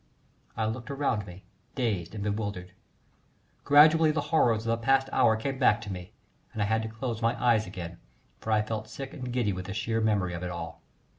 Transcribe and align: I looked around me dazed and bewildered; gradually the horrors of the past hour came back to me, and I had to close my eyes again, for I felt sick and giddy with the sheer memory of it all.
I 0.57 0.65
looked 0.65 0.89
around 0.89 1.27
me 1.27 1.43
dazed 1.75 2.15
and 2.15 2.23
bewildered; 2.23 2.71
gradually 3.63 4.09
the 4.09 4.19
horrors 4.33 4.65
of 4.65 4.69
the 4.71 4.83
past 4.83 5.07
hour 5.13 5.35
came 5.35 5.59
back 5.59 5.79
to 5.81 5.91
me, 5.93 6.11
and 6.53 6.59
I 6.59 6.65
had 6.65 6.81
to 6.81 6.87
close 6.89 7.21
my 7.21 7.39
eyes 7.39 7.67
again, 7.67 7.99
for 8.39 8.51
I 8.51 8.63
felt 8.63 8.89
sick 8.89 9.13
and 9.13 9.31
giddy 9.31 9.53
with 9.53 9.65
the 9.67 9.75
sheer 9.75 10.01
memory 10.01 10.33
of 10.33 10.41
it 10.41 10.49
all. 10.49 10.81